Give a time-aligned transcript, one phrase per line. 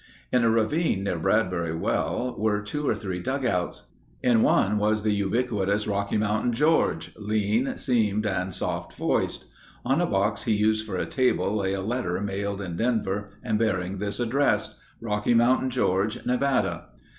[0.33, 3.83] In a ravine near Bradbury Well were two or three dugouts.
[4.23, 9.45] In one was the ubiquitous Rocky Mountain George—lean, seamed, and soft voiced.
[9.85, 13.59] On the box he used for a table lay a letter mailed in Denver and
[13.59, 16.87] bearing this address: "Rocky Mountain George, Nevada."